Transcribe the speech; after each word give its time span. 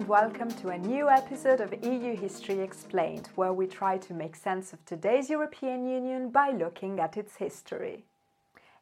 and 0.00 0.08
welcome 0.08 0.50
to 0.50 0.70
a 0.70 0.78
new 0.78 1.10
episode 1.10 1.60
of 1.60 1.74
EU 1.84 2.16
History 2.16 2.60
Explained, 2.60 3.28
where 3.34 3.52
we 3.52 3.66
try 3.66 3.98
to 3.98 4.14
make 4.14 4.34
sense 4.34 4.72
of 4.72 4.82
today's 4.86 5.28
European 5.28 5.86
Union 5.86 6.30
by 6.30 6.52
looking 6.52 6.98
at 6.98 7.18
its 7.18 7.36
history. 7.36 8.04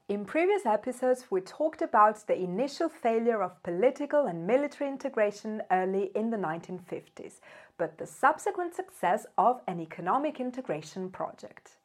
In 0.08 0.24
previous 0.24 0.64
episodes, 0.64 1.24
we 1.28 1.40
talked 1.40 1.82
about 1.82 2.24
the 2.28 2.38
initial 2.38 2.88
failure 2.88 3.42
of 3.42 3.60
political 3.64 4.26
and 4.26 4.46
military 4.46 4.88
integration 4.88 5.60
early 5.72 6.12
in 6.14 6.30
the 6.30 6.36
1950s, 6.36 7.40
but 7.78 7.98
the 7.98 8.06
subsequent 8.06 8.76
success 8.76 9.26
of 9.36 9.60
an 9.66 9.80
economic 9.80 10.38
integration 10.38 11.10
project. 11.10 11.78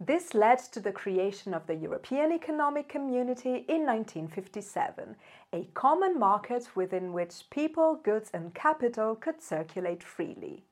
This 0.00 0.32
led 0.32 0.60
to 0.70 0.78
the 0.78 0.92
creation 0.92 1.52
of 1.52 1.66
the 1.66 1.74
European 1.74 2.30
Economic 2.30 2.88
Community 2.88 3.64
in 3.68 3.84
1957, 3.84 5.16
a 5.52 5.64
common 5.74 6.16
market 6.16 6.76
within 6.76 7.12
which 7.12 7.50
people, 7.50 7.96
goods, 7.96 8.30
and 8.32 8.54
capital 8.54 9.16
could 9.16 9.42
circulate 9.42 10.04
freely. 10.04 10.62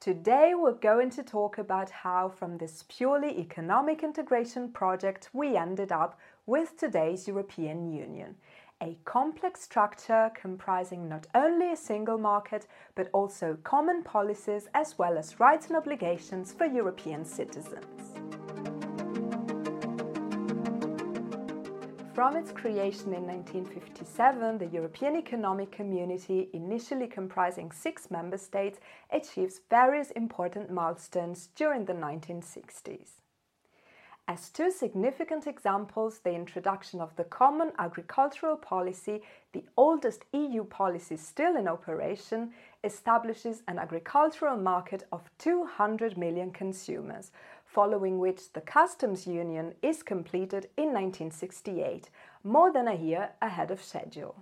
Today, 0.00 0.54
we're 0.56 0.72
going 0.72 1.10
to 1.10 1.22
talk 1.22 1.58
about 1.58 1.90
how, 1.90 2.28
from 2.28 2.58
this 2.58 2.84
purely 2.88 3.38
economic 3.38 4.02
integration 4.02 4.72
project, 4.72 5.30
we 5.32 5.56
ended 5.56 5.92
up 5.92 6.18
with 6.44 6.76
today's 6.76 7.28
European 7.28 7.92
Union, 7.92 8.34
a 8.82 8.98
complex 9.04 9.60
structure 9.60 10.32
comprising 10.34 11.08
not 11.08 11.28
only 11.36 11.70
a 11.70 11.76
single 11.76 12.18
market 12.18 12.66
but 12.96 13.10
also 13.12 13.58
common 13.62 14.02
policies 14.02 14.68
as 14.74 14.98
well 14.98 15.18
as 15.18 15.38
rights 15.38 15.68
and 15.68 15.76
obligations 15.76 16.52
for 16.52 16.64
European 16.64 17.24
citizens. 17.24 18.09
From 22.20 22.36
its 22.36 22.52
creation 22.52 23.14
in 23.14 23.26
1957, 23.26 24.58
the 24.58 24.66
European 24.66 25.16
Economic 25.16 25.72
Community, 25.72 26.50
initially 26.52 27.06
comprising 27.06 27.72
six 27.72 28.10
member 28.10 28.36
states, 28.36 28.78
achieves 29.10 29.62
various 29.70 30.10
important 30.10 30.70
milestones 30.70 31.48
during 31.56 31.86
the 31.86 31.94
1960s. 31.94 33.12
As 34.28 34.50
two 34.50 34.70
significant 34.70 35.46
examples, 35.46 36.18
the 36.18 36.34
introduction 36.34 37.00
of 37.00 37.16
the 37.16 37.24
Common 37.24 37.72
Agricultural 37.78 38.58
Policy, 38.58 39.22
the 39.54 39.64
oldest 39.78 40.26
EU 40.34 40.64
policy 40.64 41.16
still 41.16 41.56
in 41.56 41.66
operation, 41.66 42.52
establishes 42.84 43.62
an 43.66 43.78
agricultural 43.78 44.58
market 44.58 45.04
of 45.10 45.30
200 45.38 46.18
million 46.18 46.50
consumers, 46.50 47.32
following 47.72 48.18
which 48.18 48.52
the 48.52 48.60
customs 48.60 49.28
union 49.28 49.74
is 49.80 50.02
completed 50.02 50.68
in 50.76 50.86
1968, 50.86 52.10
more 52.42 52.72
than 52.72 52.88
a 52.88 52.94
year 52.94 53.30
ahead 53.40 53.70
of 53.70 53.82
schedule. 53.82 54.34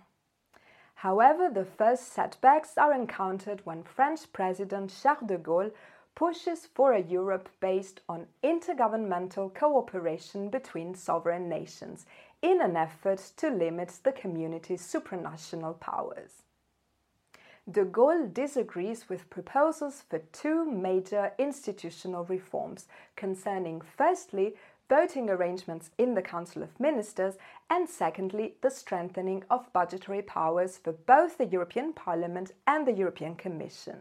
However, 0.95 1.51
the 1.53 1.67
first 1.67 2.13
setbacks 2.13 2.79
are 2.79 2.95
encountered 2.95 3.61
when 3.67 3.83
French 3.83 4.33
President 4.33 4.91
Charles 4.91 5.27
de 5.27 5.37
Gaulle 5.37 5.73
pushes 6.15 6.67
for 6.67 6.93
a 6.93 7.03
Europe 7.03 7.51
based 7.61 8.01
on 8.09 8.27
intergovernmental 8.43 9.55
cooperation 9.55 10.49
between 10.49 10.95
sovereign 10.95 11.49
nations 11.49 12.07
in 12.41 12.63
an 12.63 12.77
effort 12.77 13.19
to 13.37 13.51
limit 13.51 14.01
the 14.05 14.13
community's 14.13 14.83
supranational 14.83 15.79
powers 15.79 16.45
de 17.71 17.85
Gaulle 17.85 18.33
disagrees 18.33 19.11
with 19.11 19.29
proposals 19.29 20.03
for 20.09 20.21
two 20.33 20.65
major 20.65 21.33
institutional 21.39 22.25
reforms 22.25 22.89
concerning, 23.15 23.83
firstly, 23.83 24.55
voting 24.89 25.29
arrangements 25.29 25.91
in 25.99 26.15
the 26.15 26.23
Council 26.23 26.63
of 26.63 26.81
Ministers, 26.81 27.35
and 27.69 27.87
secondly, 27.87 28.55
the 28.63 28.71
strengthening 28.71 29.45
of 29.51 29.71
budgetary 29.75 30.23
powers 30.23 30.79
for 30.79 30.93
both 30.93 31.37
the 31.37 31.45
European 31.45 31.93
Parliament 31.93 32.53
and 32.67 32.87
the 32.87 32.95
European 32.95 33.35
Commission. 33.35 33.99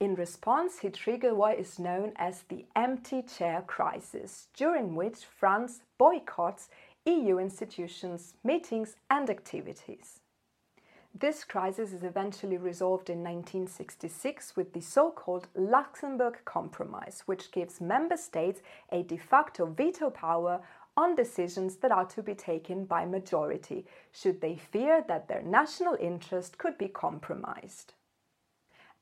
In 0.00 0.14
response, 0.14 0.78
he 0.78 0.88
triggered 0.88 1.34
what 1.34 1.58
is 1.58 1.78
known 1.78 2.12
as 2.16 2.44
the 2.48 2.64
empty 2.74 3.20
chair 3.20 3.62
crisis, 3.66 4.48
during 4.56 4.94
which 4.94 5.26
France 5.26 5.82
boycotts 5.98 6.70
EU 7.04 7.38
institutions' 7.38 8.32
meetings 8.42 8.96
and 9.10 9.28
activities. 9.28 10.21
This 11.14 11.44
crisis 11.44 11.92
is 11.92 12.04
eventually 12.04 12.56
resolved 12.56 13.10
in 13.10 13.18
1966 13.18 14.56
with 14.56 14.72
the 14.72 14.80
so 14.80 15.10
called 15.10 15.46
Luxembourg 15.54 16.38
Compromise, 16.46 17.22
which 17.26 17.52
gives 17.52 17.82
member 17.82 18.16
states 18.16 18.62
a 18.90 19.02
de 19.02 19.18
facto 19.18 19.66
veto 19.66 20.08
power 20.08 20.62
on 20.96 21.14
decisions 21.14 21.76
that 21.76 21.92
are 21.92 22.06
to 22.06 22.22
be 22.22 22.34
taken 22.34 22.86
by 22.86 23.04
majority, 23.04 23.86
should 24.10 24.40
they 24.40 24.56
fear 24.56 25.04
that 25.06 25.28
their 25.28 25.42
national 25.42 25.96
interest 26.00 26.56
could 26.56 26.78
be 26.78 26.88
compromised. 26.88 27.92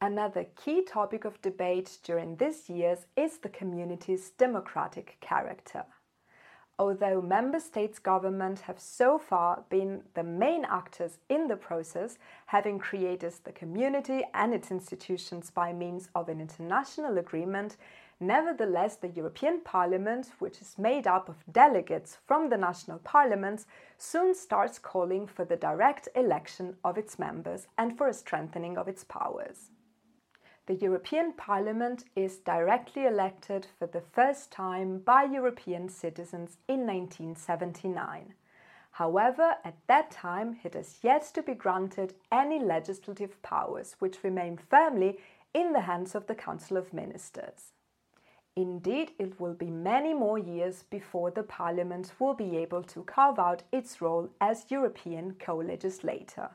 Another 0.01 0.47
key 0.57 0.83
topic 0.83 1.25
of 1.25 1.41
debate 1.43 1.99
during 2.03 2.37
these 2.37 2.69
years 2.69 3.07
is 3.17 3.39
the 3.39 3.49
community's 3.49 4.31
democratic 4.31 5.17
character 5.21 5.85
although 6.81 7.21
member 7.21 7.61
states' 7.61 7.99
governments 7.99 8.63
have 8.63 8.81
so 8.81 9.19
far 9.19 9.63
been 9.69 10.03
the 10.15 10.23
main 10.23 10.65
actors 10.65 11.19
in 11.29 11.47
the 11.47 11.55
process, 11.55 12.17
having 12.47 12.79
created 12.79 13.35
the 13.45 13.53
community 13.53 14.23
and 14.33 14.55
its 14.55 14.71
institutions 14.71 15.51
by 15.51 15.75
means 15.75 16.09
of 16.15 16.31
an 16.31 16.41
international 16.41 17.19
agreement, 17.19 17.77
nevertheless, 18.19 18.97
the 18.97 19.09
European 19.09 19.61
Parliament, 19.61 20.33
which 20.39 20.63
is 20.63 20.79
made 20.79 21.07
up 21.07 21.29
of 21.29 21.45
delegates 21.53 22.17
from 22.27 22.49
the 22.49 22.57
national 22.57 22.99
parliaments, 23.01 23.67
soon 23.99 24.35
starts 24.35 24.79
calling 24.79 25.27
for 25.27 25.45
the 25.45 25.57
direct 25.57 26.09
election 26.15 26.75
of 26.83 26.97
its 26.97 27.19
members 27.19 27.67
and 27.77 27.99
for 27.99 28.09
a 28.09 28.15
strengthening 28.15 28.79
of 28.79 28.89
its 28.89 29.05
powers 29.05 29.71
the 30.67 30.75
European 30.75 31.33
Parliament 31.33 32.05
is 32.15 32.39
directly 32.39 33.07
elected 33.07 33.67
for 33.79 33.87
the 33.87 34.01
first 34.01 34.51
time 34.51 34.99
by 34.99 35.25
European 35.25 35.89
citizens 35.89 36.59
in 36.69 36.87
1979. 36.87 38.35
However, 38.93 39.57
at 39.65 39.77
that 39.87 40.11
time, 40.11 40.59
it 40.63 40.75
has 40.75 40.99
yet 41.03 41.23
to 41.35 41.43
be 41.43 41.55
granted 41.55 42.15
any 42.31 42.59
legislative 42.59 43.41
powers, 43.43 43.97
which 43.99 44.23
remain 44.23 44.59
firmly 44.59 45.19
in 45.55 45.73
the 45.73 45.81
hands 45.81 46.15
of 46.15 46.27
the 46.27 46.35
Council 46.35 46.77
of 46.77 46.93
Ministers. 46.93 47.73
Indeed, 48.57 49.13
it 49.19 49.41
will 49.41 49.55
be 49.55 49.71
many 49.71 50.13
more 50.13 50.39
years 50.39 50.83
before 50.83 51.31
the 51.31 51.43
Parliament 51.43 52.13
will 52.19 52.35
be 52.35 52.57
able 52.57 52.83
to 52.83 53.05
carve 53.05 53.39
out 53.39 53.63
its 53.73 54.01
role 54.01 54.29
as 54.41 54.71
European 54.71 55.37
co 55.39 55.57
legislator. 55.57 56.51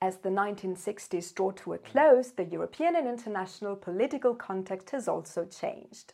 As 0.00 0.18
the 0.18 0.28
1960s 0.28 1.34
draw 1.34 1.50
to 1.52 1.72
a 1.72 1.78
close, 1.78 2.30
the 2.30 2.44
European 2.44 2.94
and 2.94 3.08
international 3.08 3.74
political 3.74 4.32
context 4.32 4.90
has 4.90 5.08
also 5.08 5.44
changed. 5.44 6.12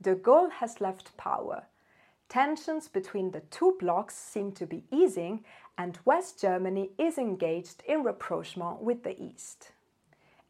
De 0.00 0.14
Gaulle 0.14 0.52
has 0.52 0.80
left 0.80 1.16
power. 1.16 1.64
Tensions 2.28 2.86
between 2.86 3.32
the 3.32 3.40
two 3.40 3.76
blocs 3.80 4.14
seem 4.14 4.52
to 4.52 4.66
be 4.66 4.84
easing, 4.92 5.44
and 5.76 5.98
West 6.04 6.40
Germany 6.40 6.90
is 6.96 7.18
engaged 7.18 7.82
in 7.88 8.04
rapprochement 8.04 8.80
with 8.80 9.02
the 9.02 9.20
East. 9.20 9.72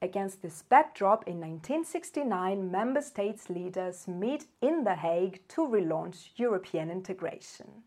Against 0.03 0.43
this 0.43 0.61
backdrop, 0.61 1.27
in 1.27 1.41
1969, 1.41 2.71
member 2.71 3.01
states' 3.01 3.49
leaders 3.49 4.07
meet 4.07 4.45
in 4.61 4.85
The 4.85 4.97
Hague 4.97 5.41
to 5.49 5.67
relaunch 5.67 6.29
European 6.37 6.91
integration. 6.91 7.85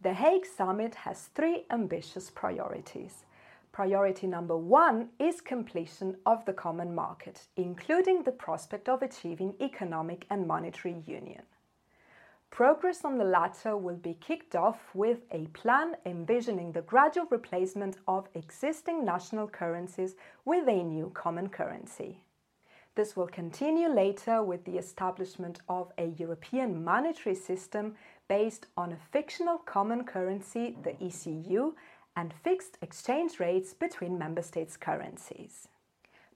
The 0.00 0.14
Hague 0.14 0.44
summit 0.44 0.96
has 0.96 1.30
three 1.34 1.66
ambitious 1.70 2.30
priorities 2.30 3.24
Priority 3.74 4.28
number 4.28 4.56
one 4.56 5.08
is 5.18 5.40
completion 5.40 6.16
of 6.26 6.44
the 6.44 6.52
common 6.52 6.94
market, 6.94 7.48
including 7.56 8.22
the 8.22 8.30
prospect 8.30 8.88
of 8.88 9.02
achieving 9.02 9.56
economic 9.60 10.26
and 10.30 10.46
monetary 10.46 11.02
union. 11.08 11.42
Progress 12.52 13.04
on 13.04 13.18
the 13.18 13.24
latter 13.24 13.76
will 13.76 13.96
be 13.96 14.14
kicked 14.14 14.54
off 14.54 14.94
with 14.94 15.22
a 15.32 15.48
plan 15.48 15.96
envisioning 16.06 16.70
the 16.70 16.82
gradual 16.82 17.26
replacement 17.32 17.96
of 18.06 18.28
existing 18.34 19.04
national 19.04 19.48
currencies 19.48 20.14
with 20.44 20.68
a 20.68 20.84
new 20.84 21.10
common 21.12 21.48
currency. 21.48 22.20
This 22.94 23.16
will 23.16 23.26
continue 23.26 23.88
later 23.88 24.40
with 24.40 24.64
the 24.64 24.78
establishment 24.78 25.58
of 25.68 25.90
a 25.98 26.14
European 26.16 26.84
monetary 26.84 27.34
system 27.34 27.96
based 28.28 28.66
on 28.76 28.92
a 28.92 28.98
fictional 29.10 29.58
common 29.58 30.04
currency, 30.04 30.76
the 30.84 30.94
ECU, 31.04 31.74
and 32.16 32.32
fixed 32.32 32.78
exchange 32.82 33.40
rates 33.40 33.74
between 33.74 34.18
member 34.18 34.42
states' 34.42 34.76
currencies. 34.76 35.68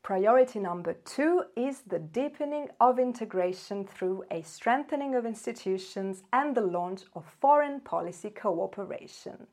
Priority 0.03 0.59
number 0.59 0.95
two 1.05 1.43
is 1.57 1.83
the 1.83 1.99
deepening 1.99 2.69
of 2.81 2.99
integration 2.99 3.85
through 3.85 4.25
a 4.31 4.43
strengthening 4.43 5.15
of 5.15 5.27
institutions 5.27 6.23
and 6.33 6.57
the 6.57 6.63
launch 6.63 7.03
of 7.15 7.25
foreign 7.41 7.81
policy 7.81 8.31
cooperation. 8.31 9.47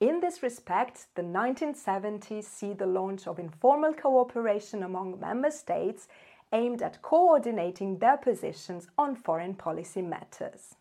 In 0.00 0.20
this 0.20 0.42
respect, 0.42 1.06
the 1.14 1.22
1970s 1.22 2.44
see 2.44 2.72
the 2.72 2.86
launch 2.86 3.26
of 3.26 3.38
informal 3.38 3.94
cooperation 3.94 4.82
among 4.82 5.18
member 5.18 5.50
states 5.50 6.08
aimed 6.52 6.82
at 6.82 7.02
coordinating 7.02 7.98
their 7.98 8.16
positions 8.16 8.88
on 8.96 9.16
foreign 9.16 9.54
policy 9.54 10.02
matters. 10.02 10.76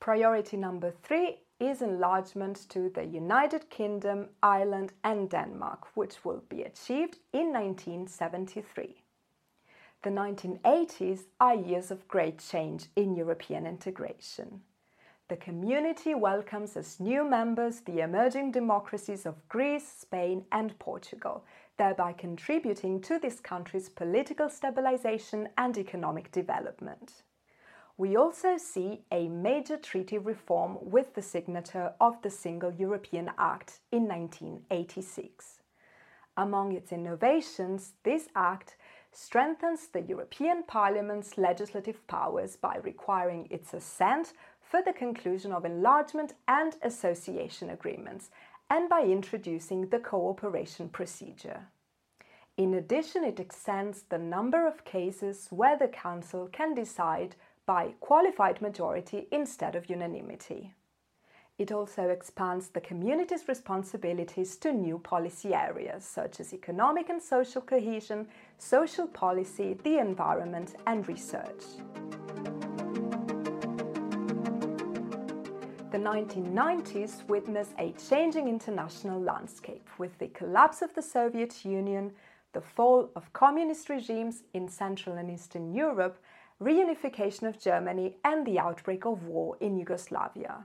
Priority 0.00 0.56
number 0.56 0.90
three 0.90 1.38
is 1.58 1.80
enlargement 1.80 2.68
to 2.68 2.90
the 2.90 3.04
United 3.04 3.70
Kingdom, 3.70 4.28
Ireland, 4.42 4.92
and 5.02 5.30
Denmark, 5.30 5.88
which 5.94 6.24
will 6.24 6.42
be 6.48 6.62
achieved 6.62 7.18
in 7.32 7.52
1973. 7.52 9.02
The 10.02 10.10
1980s 10.10 11.22
are 11.40 11.54
years 11.54 11.90
of 11.90 12.06
great 12.08 12.38
change 12.38 12.86
in 12.94 13.16
European 13.16 13.66
integration. 13.66 14.60
The 15.28 15.36
community 15.36 16.14
welcomes 16.14 16.76
as 16.76 17.00
new 17.00 17.24
members 17.24 17.80
the 17.80 18.00
emerging 18.00 18.52
democracies 18.52 19.26
of 19.26 19.48
Greece, 19.48 19.88
Spain, 19.88 20.44
and 20.52 20.78
Portugal, 20.78 21.44
thereby 21.78 22.12
contributing 22.12 23.00
to 23.00 23.18
this 23.18 23.40
country's 23.40 23.88
political 23.88 24.48
stabilization 24.48 25.48
and 25.58 25.76
economic 25.76 26.30
development. 26.30 27.22
We 27.98 28.14
also 28.14 28.58
see 28.58 29.00
a 29.10 29.26
major 29.28 29.78
treaty 29.78 30.18
reform 30.18 30.76
with 30.82 31.14
the 31.14 31.22
signature 31.22 31.94
of 31.98 32.20
the 32.20 32.28
Single 32.28 32.72
European 32.72 33.30
Act 33.38 33.80
in 33.90 34.06
1986. 34.06 35.60
Among 36.36 36.72
its 36.72 36.92
innovations, 36.92 37.94
this 38.02 38.28
act 38.36 38.76
strengthens 39.12 39.88
the 39.88 40.02
European 40.02 40.62
Parliament's 40.64 41.38
legislative 41.38 42.06
powers 42.06 42.54
by 42.56 42.76
requiring 42.82 43.48
its 43.50 43.72
assent 43.72 44.34
for 44.60 44.82
the 44.82 44.92
conclusion 44.92 45.50
of 45.50 45.64
enlargement 45.64 46.34
and 46.46 46.76
association 46.82 47.70
agreements, 47.70 48.28
and 48.68 48.90
by 48.90 49.04
introducing 49.04 49.88
the 49.88 50.00
cooperation 50.00 50.90
procedure. 50.90 51.68
In 52.58 52.74
addition, 52.74 53.24
it 53.24 53.40
extends 53.40 54.02
the 54.02 54.18
number 54.18 54.66
of 54.66 54.84
cases 54.84 55.48
where 55.50 55.78
the 55.78 55.88
Council 55.88 56.48
can 56.52 56.74
decide 56.74 57.36
by 57.66 57.94
qualified 58.00 58.62
majority 58.62 59.26
instead 59.32 59.74
of 59.74 59.90
unanimity. 59.90 60.72
It 61.58 61.72
also 61.72 62.10
expands 62.10 62.68
the 62.68 62.80
community's 62.80 63.48
responsibilities 63.48 64.56
to 64.58 64.72
new 64.72 64.98
policy 64.98 65.54
areas 65.54 66.04
such 66.04 66.38
as 66.38 66.52
economic 66.52 67.08
and 67.08 67.20
social 67.20 67.62
cohesion, 67.62 68.28
social 68.58 69.06
policy, 69.06 69.74
the 69.82 69.98
environment, 69.98 70.76
and 70.86 71.08
research. 71.08 71.64
The 75.92 76.02
1990s 76.02 77.26
witnessed 77.26 77.72
a 77.78 77.92
changing 77.92 78.48
international 78.48 79.18
landscape 79.18 79.88
with 79.96 80.18
the 80.18 80.28
collapse 80.28 80.82
of 80.82 80.92
the 80.94 81.00
Soviet 81.00 81.64
Union, 81.64 82.12
the 82.52 82.60
fall 82.60 83.10
of 83.16 83.32
communist 83.32 83.88
regimes 83.88 84.42
in 84.52 84.68
Central 84.68 85.16
and 85.16 85.30
Eastern 85.30 85.72
Europe, 85.72 86.18
reunification 86.62 87.48
of 87.48 87.60
Germany, 87.60 88.16
and 88.24 88.46
the 88.46 88.58
outbreak 88.58 89.04
of 89.04 89.24
war 89.24 89.56
in 89.60 89.76
Yugoslavia. 89.76 90.64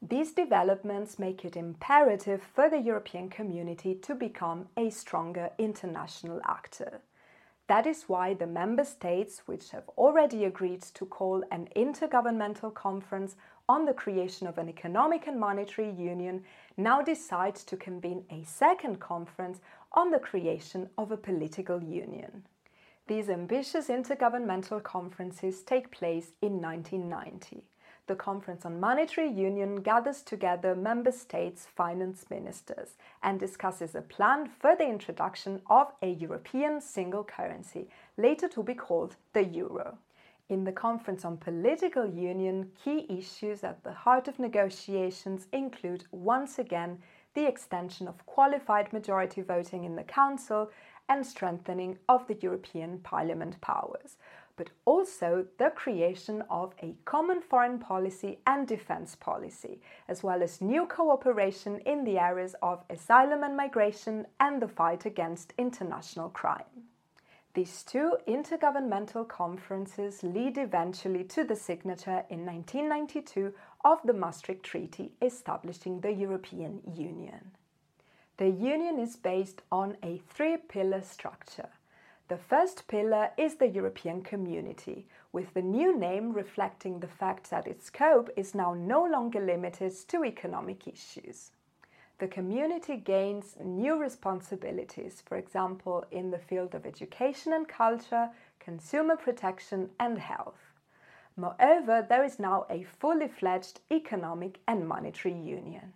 These 0.00 0.32
developments 0.32 1.18
make 1.18 1.44
it 1.44 1.56
imperative 1.56 2.42
for 2.42 2.68
the 2.68 2.80
European 2.80 3.28
community 3.28 3.94
to 4.02 4.16
become 4.16 4.66
a 4.76 4.90
stronger 4.90 5.50
international 5.58 6.40
actor. 6.44 7.02
That 7.68 7.86
is 7.86 8.08
why 8.08 8.34
the 8.34 8.48
member 8.48 8.84
states, 8.84 9.42
which 9.46 9.70
have 9.70 9.88
already 9.96 10.44
agreed 10.44 10.82
to 10.94 11.06
call 11.06 11.44
an 11.52 11.68
intergovernmental 11.76 12.74
conference 12.74 13.36
on 13.68 13.84
the 13.84 13.94
creation 13.94 14.48
of 14.48 14.58
an 14.58 14.68
economic 14.68 15.28
and 15.28 15.38
monetary 15.38 15.92
union, 15.92 16.42
now 16.76 17.00
decide 17.00 17.54
to 17.54 17.76
convene 17.76 18.24
a 18.28 18.42
second 18.42 18.98
conference 18.98 19.60
on 19.92 20.10
the 20.10 20.18
creation 20.18 20.90
of 20.98 21.12
a 21.12 21.16
political 21.16 21.80
union. 21.80 22.44
These 23.08 23.30
ambitious 23.30 23.88
intergovernmental 23.88 24.82
conferences 24.82 25.62
take 25.62 25.90
place 25.90 26.32
in 26.40 26.60
1990. 26.60 27.64
The 28.06 28.14
Conference 28.14 28.64
on 28.64 28.78
Monetary 28.78 29.28
Union 29.28 29.76
gathers 29.82 30.22
together 30.22 30.74
member 30.74 31.10
states' 31.10 31.66
finance 31.66 32.26
ministers 32.30 32.96
and 33.22 33.40
discusses 33.40 33.94
a 33.94 34.02
plan 34.02 34.46
for 34.46 34.76
the 34.76 34.88
introduction 34.88 35.62
of 35.68 35.92
a 36.00 36.10
European 36.10 36.80
single 36.80 37.24
currency, 37.24 37.88
later 38.16 38.48
to 38.48 38.62
be 38.62 38.74
called 38.74 39.16
the 39.32 39.44
euro. 39.44 39.98
In 40.48 40.64
the 40.64 40.72
Conference 40.72 41.24
on 41.24 41.38
Political 41.38 42.06
Union, 42.06 42.70
key 42.84 43.06
issues 43.08 43.64
at 43.64 43.82
the 43.82 43.92
heart 43.92 44.28
of 44.28 44.38
negotiations 44.38 45.46
include 45.52 46.04
once 46.12 46.58
again 46.58 46.98
the 47.34 47.46
extension 47.46 48.06
of 48.06 48.26
qualified 48.26 48.92
majority 48.92 49.40
voting 49.40 49.84
in 49.84 49.96
the 49.96 50.02
Council 50.02 50.70
and 51.12 51.26
strengthening 51.26 51.98
of 52.08 52.26
the 52.26 52.38
European 52.40 52.98
Parliament 53.00 53.60
powers, 53.60 54.16
but 54.56 54.70
also 54.86 55.44
the 55.58 55.70
creation 55.70 56.42
of 56.48 56.72
a 56.82 56.94
common 57.04 57.42
foreign 57.42 57.78
policy 57.78 58.38
and 58.46 58.66
defence 58.66 59.14
policy, 59.14 59.78
as 60.08 60.22
well 60.22 60.42
as 60.42 60.62
new 60.62 60.86
cooperation 60.86 61.78
in 61.80 62.04
the 62.04 62.18
areas 62.18 62.54
of 62.62 62.82
asylum 62.88 63.42
and 63.42 63.54
migration 63.54 64.26
and 64.40 64.62
the 64.62 64.68
fight 64.68 65.04
against 65.04 65.52
international 65.58 66.30
crime. 66.30 66.88
These 67.52 67.82
two 67.82 68.16
intergovernmental 68.26 69.28
conferences 69.28 70.22
lead 70.22 70.56
eventually 70.56 71.24
to 71.24 71.44
the 71.44 71.56
signature 71.56 72.24
in 72.30 72.46
1992 72.46 73.52
of 73.84 73.98
the 74.02 74.14
Maastricht 74.14 74.62
Treaty 74.62 75.12
establishing 75.20 76.00
the 76.00 76.12
European 76.12 76.80
Union. 76.96 77.50
The 78.42 78.50
Union 78.50 78.98
is 78.98 79.14
based 79.14 79.62
on 79.70 79.96
a 80.02 80.18
three 80.18 80.56
pillar 80.56 81.02
structure. 81.02 81.68
The 82.26 82.36
first 82.36 82.88
pillar 82.88 83.30
is 83.36 83.54
the 83.54 83.68
European 83.68 84.22
Community, 84.22 85.06
with 85.30 85.54
the 85.54 85.62
new 85.62 85.96
name 85.96 86.32
reflecting 86.32 86.98
the 86.98 87.14
fact 87.20 87.50
that 87.50 87.68
its 87.68 87.86
scope 87.86 88.30
is 88.36 88.52
now 88.52 88.74
no 88.74 89.04
longer 89.04 89.38
limited 89.38 89.94
to 90.08 90.24
economic 90.24 90.88
issues 90.88 91.52
the 92.18 92.28
community 92.28 92.96
gains 92.96 93.56
new 93.64 93.96
responsibilities, 93.96 95.22
for 95.26 95.36
example, 95.36 96.04
in 96.12 96.30
the 96.30 96.38
field 96.38 96.72
of 96.72 96.86
education 96.86 97.52
and 97.52 97.66
culture, 97.66 98.30
consumer 98.60 99.16
protection, 99.16 99.90
and 99.98 100.18
health. 100.18 100.72
Moreover, 101.36 102.06
there 102.08 102.22
is 102.22 102.38
now 102.38 102.66
a 102.70 102.84
fully 102.84 103.26
fledged 103.26 103.80
economic 103.90 104.60
and 104.68 104.86
monetary 104.86 105.34
union. 105.34 105.92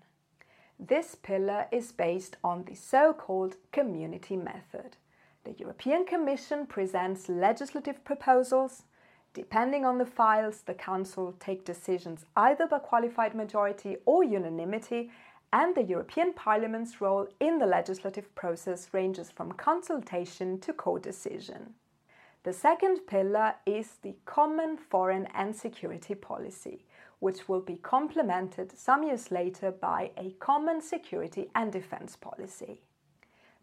This 0.78 1.14
pillar 1.14 1.66
is 1.72 1.90
based 1.92 2.36
on 2.44 2.64
the 2.64 2.74
so 2.74 3.14
called 3.14 3.56
community 3.72 4.36
method. 4.36 4.96
The 5.44 5.52
European 5.52 6.04
Commission 6.04 6.66
presents 6.66 7.30
legislative 7.30 8.04
proposals. 8.04 8.82
Depending 9.32 9.86
on 9.86 9.96
the 9.96 10.04
files, 10.04 10.62
the 10.62 10.74
Council 10.74 11.34
take 11.40 11.64
decisions 11.64 12.26
either 12.36 12.66
by 12.66 12.78
qualified 12.80 13.34
majority 13.34 13.96
or 14.04 14.22
unanimity 14.22 15.10
and 15.52 15.74
the 15.74 15.82
European 15.82 16.34
Parliament's 16.34 17.00
role 17.00 17.26
in 17.40 17.58
the 17.58 17.66
legislative 17.66 18.34
process 18.34 18.92
ranges 18.92 19.30
from 19.30 19.52
consultation 19.52 20.58
to 20.60 20.72
co-decision. 20.74 21.74
The 22.42 22.52
second 22.52 23.06
pillar 23.06 23.54
is 23.64 23.92
the 24.02 24.14
common 24.26 24.76
foreign 24.76 25.26
and 25.34 25.56
security 25.56 26.14
policy, 26.14 26.84
which 27.18 27.48
will 27.48 27.60
be 27.60 27.76
complemented 27.76 28.76
some 28.76 29.02
years 29.02 29.30
later 29.30 29.70
by 29.70 30.10
a 30.16 30.34
common 30.38 30.80
security 30.80 31.48
and 31.54 31.72
defense 31.72 32.16
policy. 32.16 32.82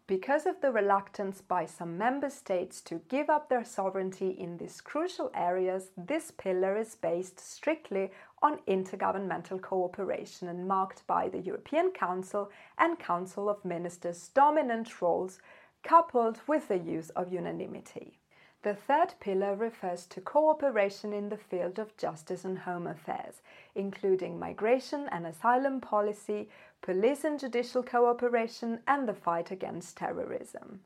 Because 0.06 0.44
of 0.44 0.60
the 0.60 0.70
reluctance 0.70 1.40
by 1.40 1.64
some 1.64 1.96
member 1.96 2.28
states 2.28 2.82
to 2.82 3.00
give 3.08 3.30
up 3.30 3.48
their 3.48 3.64
sovereignty 3.64 4.28
in 4.28 4.58
these 4.58 4.82
crucial 4.82 5.30
areas, 5.34 5.92
this 5.96 6.30
pillar 6.30 6.76
is 6.76 6.94
based 6.94 7.40
strictly 7.40 8.10
on 8.42 8.58
intergovernmental 8.68 9.62
cooperation 9.62 10.48
and 10.48 10.68
marked 10.68 11.06
by 11.06 11.30
the 11.30 11.40
European 11.40 11.90
Council 11.90 12.50
and 12.76 12.98
Council 12.98 13.48
of 13.48 13.64
Ministers' 13.64 14.28
dominant 14.28 15.00
roles, 15.00 15.38
coupled 15.82 16.38
with 16.46 16.68
the 16.68 16.78
use 16.78 17.08
of 17.10 17.32
unanimity. 17.32 18.18
The 18.64 18.74
third 18.74 19.14
pillar 19.20 19.54
refers 19.54 20.06
to 20.06 20.22
cooperation 20.22 21.12
in 21.12 21.28
the 21.28 21.36
field 21.36 21.78
of 21.78 21.98
justice 21.98 22.46
and 22.46 22.60
home 22.60 22.86
affairs, 22.86 23.42
including 23.74 24.38
migration 24.38 25.06
and 25.12 25.26
asylum 25.26 25.82
policy, 25.82 26.48
police 26.80 27.24
and 27.24 27.38
judicial 27.38 27.82
cooperation, 27.82 28.80
and 28.88 29.06
the 29.06 29.12
fight 29.12 29.50
against 29.50 29.98
terrorism. 29.98 30.80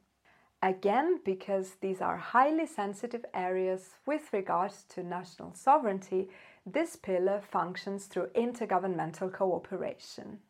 Again, 0.61 1.21
because 1.25 1.77
these 1.81 2.01
are 2.01 2.17
highly 2.17 2.67
sensitive 2.67 3.25
areas 3.33 3.91
with 4.07 4.33
regards 4.33 4.83
to 4.89 5.05
national 5.05 5.55
sovereignty, 5.55 6.31
this 6.67 6.97
pillar 6.97 7.41
functions 7.41 8.07
through 8.07 8.27
intergovernmental 8.35 9.33
cooperation. 9.33 10.41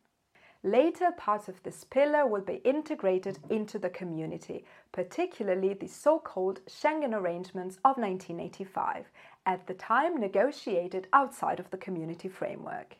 Later 0.70 1.12
parts 1.16 1.48
of 1.48 1.62
this 1.62 1.84
pillar 1.84 2.26
will 2.26 2.42
be 2.42 2.56
integrated 2.56 3.38
into 3.48 3.78
the 3.78 3.88
community, 3.88 4.66
particularly 4.92 5.72
the 5.72 5.87
so 5.87 6.18
called 6.18 6.60
Schengen 6.66 7.14
arrangements 7.14 7.76
of 7.87 7.96
1985, 7.96 9.06
at 9.46 9.66
the 9.66 9.72
time 9.72 10.18
negotiated 10.18 11.08
outside 11.14 11.58
of 11.58 11.70
the 11.70 11.78
community 11.78 12.28
framework. 12.28 12.96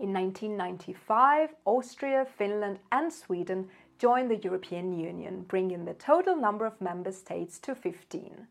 In 0.00 0.12
1995, 0.12 1.54
Austria, 1.64 2.24
Finland, 2.24 2.80
and 2.90 3.12
Sweden 3.12 3.68
joined 4.00 4.28
the 4.28 4.42
European 4.42 4.92
Union, 4.92 5.42
bringing 5.42 5.84
the 5.84 5.94
total 5.94 6.34
number 6.34 6.66
of 6.66 6.80
member 6.80 7.12
states 7.12 7.60
to 7.60 7.76
15 7.76 8.48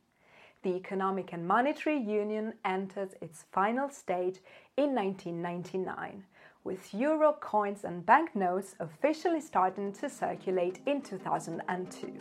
the 0.66 0.76
Economic 0.76 1.32
and 1.32 1.48
Monetary 1.48 2.00
Union 2.00 2.52
entered 2.66 3.14
its 3.22 3.46
final 3.52 3.88
stage 3.88 4.40
in 4.76 4.96
1999, 4.96 6.24
with 6.66 6.94
euro 6.94 7.32
coins 7.40 7.86
and 7.86 8.06
banknotes 8.06 8.76
officially 8.80 9.40
starting 9.40 9.94
to 9.94 10.10
circulate 10.10 10.80
in 10.88 11.02
2002. 11.02 12.12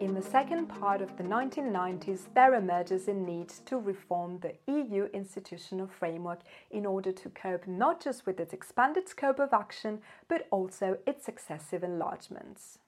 In 0.00 0.14
the 0.14 0.22
second 0.22 0.66
part 0.66 1.00
of 1.00 1.16
the 1.16 1.22
1990s, 1.22 2.22
there 2.34 2.54
emerges 2.54 3.06
a 3.06 3.14
need 3.14 3.50
to 3.66 3.78
reform 3.78 4.40
the 4.40 4.54
EU 4.66 5.08
institutional 5.12 5.86
framework 5.86 6.40
in 6.70 6.84
order 6.84 7.12
to 7.12 7.28
cope 7.30 7.68
not 7.68 8.02
just 8.02 8.26
with 8.26 8.40
its 8.40 8.52
expanded 8.52 9.08
scope 9.08 9.38
of 9.38 9.52
action, 9.52 10.00
but 10.26 10.48
also 10.50 10.98
its 11.06 11.24
successive 11.24 11.84
enlargements. 11.84 12.78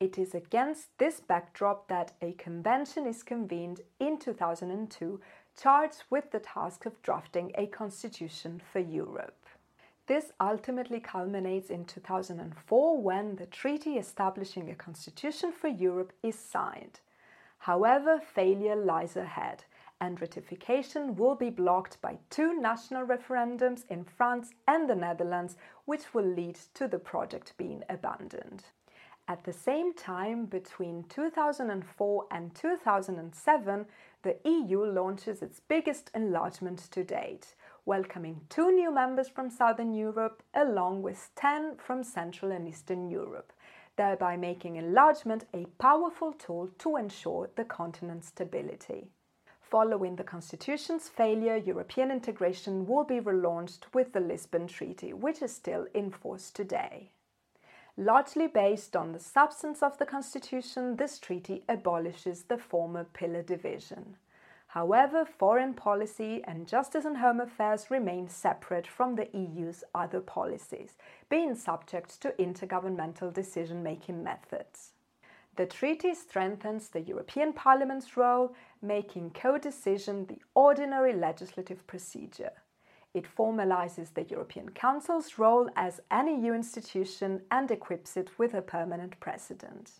It 0.00 0.18
is 0.18 0.34
against 0.34 0.88
this 0.98 1.20
backdrop 1.20 1.88
that 1.88 2.12
a 2.20 2.32
convention 2.32 3.06
is 3.06 3.22
convened 3.22 3.80
in 3.98 4.18
2002 4.18 5.20
charged 5.56 6.04
with 6.10 6.30
the 6.30 6.40
task 6.40 6.86
of 6.86 7.00
drafting 7.02 7.52
a 7.54 7.66
constitution 7.66 8.60
for 8.72 8.80
Europe. 8.80 9.46
This 10.06 10.32
ultimately 10.40 11.00
culminates 11.00 11.70
in 11.70 11.84
2004 11.84 13.02
when 13.02 13.36
the 13.36 13.46
treaty 13.46 13.96
establishing 13.96 14.70
a 14.70 14.74
constitution 14.74 15.52
for 15.52 15.68
Europe 15.68 16.12
is 16.22 16.38
signed. 16.38 17.00
However, 17.58 18.20
failure 18.20 18.76
lies 18.76 19.16
ahead, 19.16 19.64
and 20.00 20.20
ratification 20.20 21.16
will 21.16 21.34
be 21.34 21.50
blocked 21.50 22.00
by 22.00 22.18
two 22.30 22.60
national 22.60 23.06
referendums 23.06 23.84
in 23.88 24.04
France 24.04 24.50
and 24.68 24.88
the 24.88 24.94
Netherlands, 24.94 25.56
which 25.86 26.14
will 26.14 26.26
lead 26.26 26.58
to 26.74 26.86
the 26.86 26.98
project 26.98 27.54
being 27.56 27.82
abandoned. 27.88 28.64
At 29.28 29.42
the 29.42 29.52
same 29.52 29.92
time, 29.92 30.46
between 30.46 31.02
2004 31.08 32.26
and 32.30 32.54
2007, 32.54 33.86
the 34.26 34.50
EU 34.50 34.84
launches 34.84 35.40
its 35.40 35.60
biggest 35.68 36.10
enlargement 36.12 36.80
to 36.90 37.04
date, 37.04 37.54
welcoming 37.84 38.40
two 38.48 38.72
new 38.72 38.92
members 38.92 39.28
from 39.28 39.48
Southern 39.48 39.94
Europe 39.94 40.42
along 40.52 41.00
with 41.00 41.30
10 41.36 41.76
from 41.76 42.02
Central 42.02 42.50
and 42.50 42.66
Eastern 42.66 43.08
Europe, 43.08 43.52
thereby 43.94 44.36
making 44.36 44.74
enlargement 44.74 45.44
a 45.54 45.66
powerful 45.78 46.32
tool 46.32 46.68
to 46.76 46.96
ensure 46.96 47.50
the 47.54 47.62
continent's 47.62 48.26
stability. 48.26 49.12
Following 49.60 50.16
the 50.16 50.24
Constitution's 50.24 51.08
failure, 51.08 51.56
European 51.56 52.10
integration 52.10 52.84
will 52.84 53.04
be 53.04 53.20
relaunched 53.20 53.84
with 53.94 54.12
the 54.12 54.18
Lisbon 54.18 54.66
Treaty, 54.66 55.12
which 55.12 55.40
is 55.40 55.54
still 55.54 55.86
in 55.94 56.10
force 56.10 56.50
today. 56.50 57.12
Largely 57.98 58.46
based 58.46 58.94
on 58.94 59.12
the 59.12 59.18
substance 59.18 59.82
of 59.82 59.96
the 59.96 60.04
Constitution, 60.04 60.96
this 60.96 61.18
treaty 61.18 61.64
abolishes 61.66 62.42
the 62.42 62.58
former 62.58 63.04
pillar 63.04 63.42
division. 63.42 64.16
However, 64.66 65.24
foreign 65.24 65.72
policy 65.72 66.42
and 66.44 66.68
justice 66.68 67.06
and 67.06 67.16
home 67.16 67.40
affairs 67.40 67.90
remain 67.90 68.28
separate 68.28 68.86
from 68.86 69.14
the 69.14 69.30
EU's 69.32 69.82
other 69.94 70.20
policies, 70.20 70.98
being 71.30 71.54
subject 71.54 72.20
to 72.20 72.34
intergovernmental 72.38 73.32
decision 73.32 73.82
making 73.82 74.22
methods. 74.22 74.92
The 75.56 75.64
treaty 75.64 76.12
strengthens 76.12 76.90
the 76.90 77.00
European 77.00 77.54
Parliament's 77.54 78.18
role, 78.18 78.54
making 78.82 79.30
co-decision 79.30 80.26
the 80.26 80.42
ordinary 80.54 81.14
legislative 81.14 81.86
procedure. 81.86 82.52
It 83.16 83.24
formalizes 83.34 84.12
the 84.12 84.24
European 84.24 84.68
Council's 84.68 85.38
role 85.38 85.70
as 85.74 86.02
an 86.10 86.28
EU 86.28 86.52
institution 86.52 87.40
and 87.50 87.70
equips 87.70 88.14
it 88.14 88.38
with 88.38 88.52
a 88.52 88.60
permanent 88.60 89.18
president. 89.20 89.92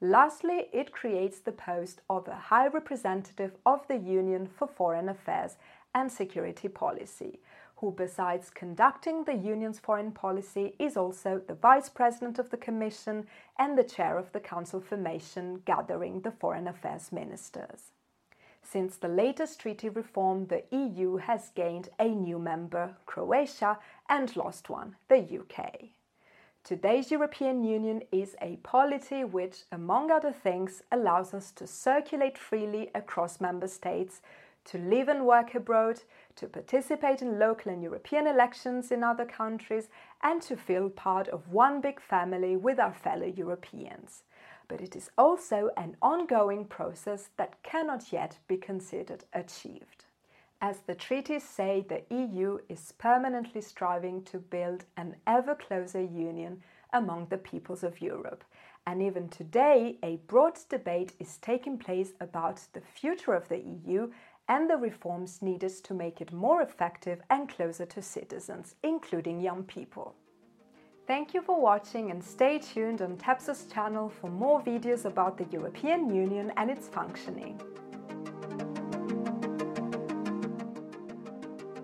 Lastly, 0.00 0.66
it 0.72 0.90
creates 0.90 1.38
the 1.38 1.52
post 1.52 2.00
of 2.10 2.26
a 2.26 2.34
High 2.34 2.66
Representative 2.66 3.52
of 3.64 3.86
the 3.86 3.98
Union 3.98 4.48
for 4.48 4.66
Foreign 4.66 5.08
Affairs 5.08 5.56
and 5.94 6.10
Security 6.10 6.66
Policy, 6.66 7.38
who, 7.76 7.92
besides 7.92 8.50
conducting 8.50 9.22
the 9.22 9.36
Union's 9.36 9.78
foreign 9.78 10.10
policy, 10.10 10.74
is 10.80 10.96
also 10.96 11.40
the 11.46 11.54
Vice 11.54 11.88
President 11.88 12.40
of 12.40 12.50
the 12.50 12.56
Commission 12.56 13.28
and 13.56 13.78
the 13.78 13.84
Chair 13.84 14.18
of 14.18 14.32
the 14.32 14.40
Council 14.40 14.80
Formation, 14.80 15.62
gathering 15.64 16.22
the 16.22 16.32
Foreign 16.32 16.66
Affairs 16.66 17.12
Ministers. 17.12 17.92
Since 18.68 18.96
the 18.96 19.08
latest 19.08 19.60
treaty 19.60 19.88
reform, 19.88 20.48
the 20.48 20.64
EU 20.72 21.18
has 21.18 21.50
gained 21.50 21.88
a 22.00 22.08
new 22.08 22.36
member, 22.36 22.96
Croatia, 23.06 23.78
and 24.08 24.34
lost 24.34 24.68
one, 24.68 24.96
the 25.06 25.18
UK. 25.18 25.90
Today's 26.64 27.12
European 27.12 27.62
Union 27.62 28.02
is 28.10 28.34
a 28.42 28.56
polity 28.64 29.22
which, 29.22 29.62
among 29.70 30.10
other 30.10 30.32
things, 30.32 30.82
allows 30.90 31.32
us 31.32 31.52
to 31.52 31.66
circulate 31.66 32.36
freely 32.36 32.90
across 32.92 33.40
member 33.40 33.68
states, 33.68 34.20
to 34.64 34.78
live 34.78 35.08
and 35.08 35.24
work 35.24 35.54
abroad, 35.54 36.00
to 36.34 36.48
participate 36.48 37.22
in 37.22 37.38
local 37.38 37.70
and 37.70 37.84
European 37.84 38.26
elections 38.26 38.90
in 38.90 39.04
other 39.04 39.24
countries, 39.24 39.88
and 40.24 40.42
to 40.42 40.56
feel 40.56 40.90
part 40.90 41.28
of 41.28 41.52
one 41.52 41.80
big 41.80 42.00
family 42.00 42.56
with 42.56 42.80
our 42.80 42.94
fellow 42.94 43.26
Europeans 43.26 44.24
but 44.68 44.80
it 44.80 44.96
is 44.96 45.10
also 45.16 45.70
an 45.76 45.96
ongoing 46.02 46.64
process 46.64 47.30
that 47.36 47.62
cannot 47.62 48.12
yet 48.12 48.38
be 48.48 48.56
considered 48.56 49.24
achieved. 49.32 50.04
As 50.60 50.80
the 50.80 50.94
treaties 50.94 51.44
say, 51.44 51.84
the 51.86 52.02
EU 52.14 52.58
is 52.68 52.92
permanently 52.92 53.60
striving 53.60 54.22
to 54.24 54.38
build 54.38 54.84
an 54.96 55.16
ever 55.26 55.54
closer 55.54 56.02
union 56.02 56.62
among 56.92 57.26
the 57.26 57.38
peoples 57.38 57.82
of 57.84 58.00
Europe. 58.00 58.42
And 58.86 59.02
even 59.02 59.28
today, 59.28 59.98
a 60.02 60.16
broad 60.28 60.58
debate 60.68 61.12
is 61.18 61.36
taking 61.38 61.76
place 61.76 62.12
about 62.20 62.62
the 62.72 62.80
future 62.80 63.34
of 63.34 63.48
the 63.48 63.58
EU 63.58 64.10
and 64.48 64.70
the 64.70 64.76
reforms 64.76 65.42
needed 65.42 65.72
to 65.84 65.94
make 65.94 66.20
it 66.20 66.32
more 66.32 66.62
effective 66.62 67.20
and 67.28 67.48
closer 67.48 67.84
to 67.86 68.00
citizens, 68.00 68.76
including 68.82 69.40
young 69.40 69.64
people. 69.64 70.14
Thank 71.06 71.34
you 71.34 71.40
for 71.40 71.60
watching 71.60 72.10
and 72.10 72.22
stay 72.22 72.58
tuned 72.58 73.00
on 73.00 73.16
TEPSA's 73.16 73.66
channel 73.72 74.08
for 74.08 74.28
more 74.28 74.60
videos 74.60 75.04
about 75.04 75.38
the 75.38 75.44
European 75.52 76.12
Union 76.12 76.52
and 76.56 76.68
its 76.68 76.88
functioning. 76.88 77.60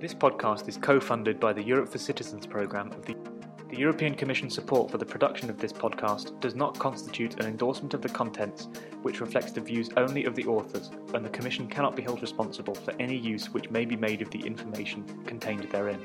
This 0.01 0.13
podcast 0.13 0.69
is 0.69 0.77
co-funded 0.77 1.39
by 1.39 1.53
the 1.53 1.63
Europe 1.63 1.89
for 1.89 1.99
Citizens 1.99 2.47
programme 2.47 2.91
of 2.91 3.07
the 3.07 3.15
the 3.73 3.79
European 3.79 4.15
Commission 4.15 4.51
support 4.51 4.91
for 4.91 4.99
the 4.99 5.07
production 5.07 5.49
of 5.49 5.57
this 5.57 5.73
podcast 5.73 6.39
does 6.41 6.55
not 6.55 6.79
constitute 6.79 7.41
an 7.41 7.47
endorsement 7.47 7.95
of 7.95 8.03
the 8.03 8.09
contents, 8.11 8.69
which 9.01 9.23
reflects 9.23 9.53
the 9.53 9.63
views 9.63 9.89
only 9.97 10.27
of 10.27 10.35
the 10.35 10.45
authors, 10.45 10.91
and 11.15 11.25
the 11.25 11.31
Commission 11.31 11.67
cannot 11.67 11.97
be 11.97 12.03
held 12.03 12.21
responsible 12.21 12.75
for 12.75 12.93
any 13.01 13.17
use 13.17 13.49
which 13.49 13.71
may 13.71 13.87
be 13.87 13.97
made 13.97 14.21
of 14.21 14.31
the 14.31 14.41
information 14.41 15.07
contained 15.25 15.63
therein. 15.71 16.05